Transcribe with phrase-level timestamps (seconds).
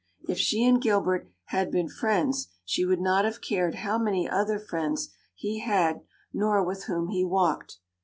[0.27, 4.57] If she and Gilbert had been friends she would not have cared how many other
[4.57, 6.01] friends he had
[6.33, 7.77] nor with whom he walked.